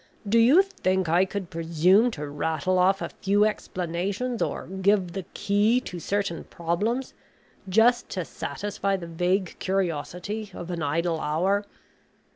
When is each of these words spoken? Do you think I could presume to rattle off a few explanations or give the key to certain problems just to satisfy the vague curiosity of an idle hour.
Do 0.27 0.39
you 0.39 0.63
think 0.63 1.07
I 1.07 1.25
could 1.25 1.51
presume 1.51 2.09
to 2.17 2.27
rattle 2.27 2.79
off 2.79 3.03
a 3.03 3.09
few 3.09 3.45
explanations 3.45 4.41
or 4.41 4.65
give 4.65 5.11
the 5.11 5.25
key 5.35 5.79
to 5.81 5.99
certain 5.99 6.45
problems 6.45 7.13
just 7.69 8.09
to 8.09 8.25
satisfy 8.25 8.97
the 8.97 9.05
vague 9.05 9.57
curiosity 9.59 10.49
of 10.55 10.71
an 10.71 10.81
idle 10.81 11.19
hour. 11.21 11.67